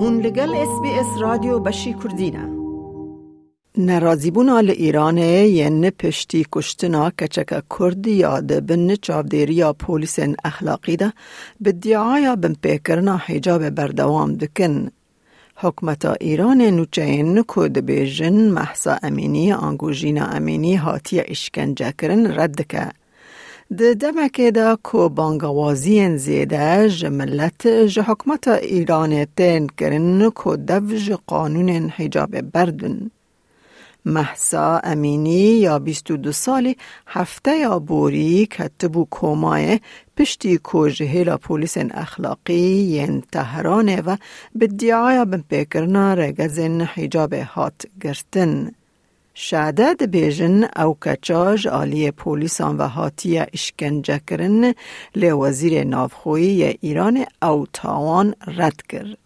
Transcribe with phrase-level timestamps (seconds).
[0.00, 2.58] هون لگل اس بی اس رادیو بشی کردینه
[4.70, 11.12] ایران ین پشتی کشتنا کچک کردی یاد بن چاودیریا پولیس اخلاقی ده
[11.60, 14.88] به دیعایا بن پیکرنا حجاب بردوام دکن.
[15.56, 23.07] حکمت ایران نوچین کود بیجن محسا امینی آنگوژینا امینی هاتی اشکنجه کرن رد که.
[23.76, 31.68] ده دمکه دا کو بانگوازی زیده جملت ج حکمت ایران تین کرن کو دوج قانون
[31.88, 33.10] حجاب بردن.
[34.04, 36.76] محسا امینی یا 22 سالی
[37.06, 39.80] هفته یا بوری کتبو کومای
[40.16, 42.62] پشتی کوجهیلا پولیس اخلاقی
[42.96, 44.16] ین تهرانه و
[44.54, 48.70] به دیعای بن پیکرنا رگزن حجاب هات گرتن.
[49.40, 54.74] شعدد بیجن او کچاج آلی پولیسان و هاتی اشکنجه کرن
[55.14, 59.18] لی وزیر نافخوی ایران او تاوان رد کرد.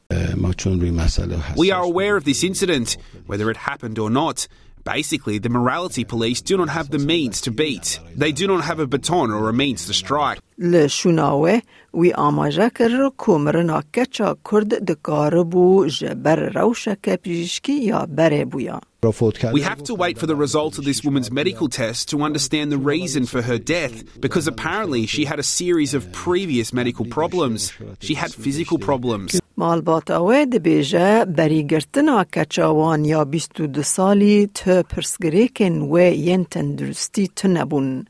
[1.57, 4.49] We are aware of this incident, whether it happened or not.
[4.84, 8.00] Basically, the morality police do not have the means to beat.
[8.16, 10.40] They do not have a baton or a means to strike.
[10.60, 11.62] لشوناوه
[11.94, 18.80] وی آماجه کر کمرنا کچا کرد دکار بو جبر روشک پیشکی یا بره بویا.
[19.54, 22.80] We have to wait for the results of this woman's medical test to understand the
[22.80, 27.72] reason for her death because apparently she had a series of previous medical problems.
[28.00, 29.40] She had physical problems.
[29.58, 37.28] مالباتاوه ده بیجه بری گرتنا کچاوان یا بیستو دو سالی تو پرسگریکن و ین تندرستی
[37.36, 38.06] تو نبون.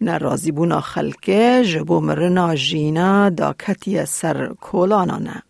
[0.00, 5.42] نرازی بونا خلکه جبو مرنا جینا دا کتی سر کولانانه.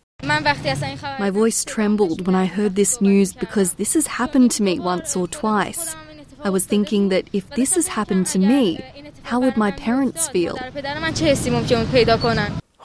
[1.19, 5.17] My voice trembled when I heard this news because this has happened to me once
[5.17, 5.97] or twice.
[6.45, 8.63] I was thinking that if this has happened to me,
[9.23, 10.57] how would my parents feel?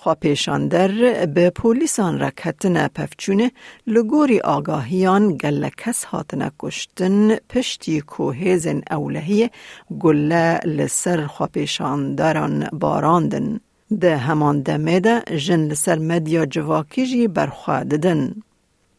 [0.02, 3.50] خواپیشاندر به پولیسان رکتن پفچونه
[3.86, 9.50] لگوری آگاهیان گل کس هاتنه کشتن پشتی کوهیزن اولهی
[10.00, 13.60] گله لسر خواپیشاندران باراندن.
[14.00, 18.34] ده همان دمه ده جن لسر مدیا جواکی جی برخواه ددن.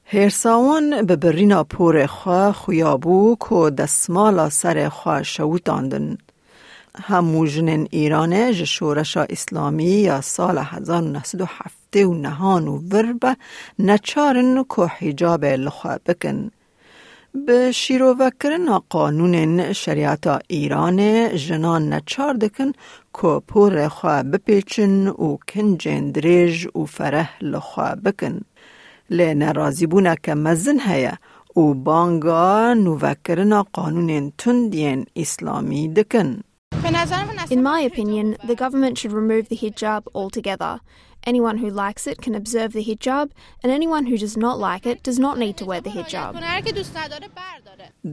[0.06, 6.18] هرساوان به برینا پور خواه خویابو که دستمالا سر خواه شوتاندن.
[7.02, 13.38] همو جنن ایرانه جشورش اسلامی یا سال 1907 و نهان و وربه
[13.80, 16.52] نچارن که حجاب لخوا بکن.
[17.46, 22.72] به شیرو وکرن قانون شریعت ایران جنان نچار دکن
[23.22, 28.42] که پور خواه بپیچن و کنجن دریج و فرح لخوا بکن.
[29.10, 31.14] لی نرازی بونه که مزن هیا
[31.58, 36.44] و بانگا نوکرن قانون تندین اسلامی دکن.
[37.51, 40.81] In my opinion, the government should remove the hijab altogether.
[41.27, 43.31] Anyone who likes it can observe the hijab,
[43.63, 46.33] and anyone who does not like it does not need to wear the hijab.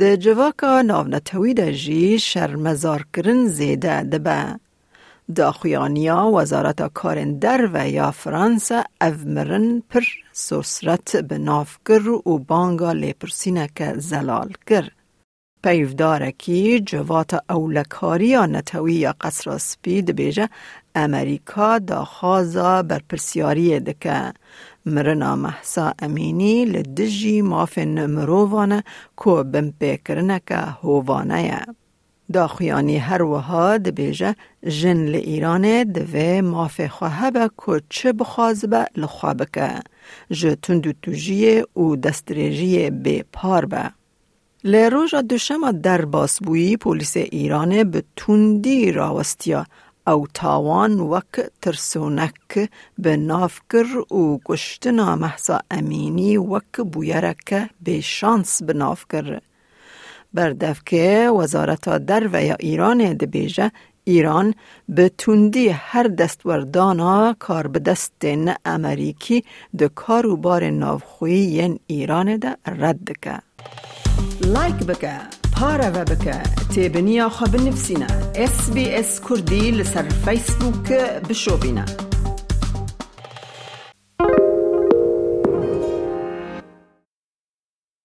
[0.02, 4.60] د جواکا ناونتوی د جی شرمزار کرن زیده دبه.
[5.36, 8.72] دا خویانیا وزارت کارن در و یا فرانس
[9.02, 10.04] اومرن پر
[10.34, 14.90] سوسرت به ناف کر و بانگا لیپرسینه که زلال کر.
[15.63, 20.49] پیفداره کی جوات اولکاری نتوی یا قصر سپید بیجه
[20.95, 24.33] امریکا دا خوازا بر پرسیاری دکه
[24.87, 28.85] مرنا محسا امینی لدجی مافن مرووانه
[29.17, 31.67] کو بم پیکرنه که هووانه
[32.33, 34.35] دا خویانی هر وها دبیجه
[34.67, 39.81] جن لإیران دوی ماف خواه که چه بخواز به لخوا بکه
[40.31, 43.91] جه تندو توجیه و دستریجیه به پار به
[44.65, 49.67] لروژا دوشما در باسبویی پولیس ایران به تندی راوستیا
[50.07, 58.73] او تاوان وک ترسونک به نافکر و گشتنا محسا امینی وک بویرک به شانس به
[58.73, 59.41] نافکر.
[60.35, 63.71] بردفکه وزارت در و یا ایران دبیجه
[64.05, 64.55] ایران
[64.89, 69.45] به تندی هر دستوردانا کار به دستین امریکی
[69.79, 73.39] ده کاروبار نافخوی ین ایران ده رد که.
[74.47, 75.13] لایک بکه
[75.57, 76.43] پاره و بکه
[76.75, 80.93] تیبنیا خواب نفسینا اس بی اس کردی لسر فیسبوک
[81.29, 81.85] بشو بینا